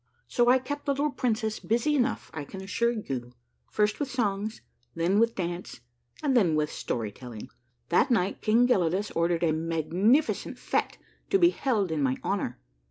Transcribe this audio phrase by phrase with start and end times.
[0.27, 3.33] So I kept the little princess busy enough, I can assure you,
[3.67, 4.61] first with songs,
[4.95, 5.81] then with dance,
[6.23, 7.49] and then with story telling.
[7.89, 10.97] That night King Gelidus ordered a magnificent fete
[11.29, 12.57] to be held in my honor.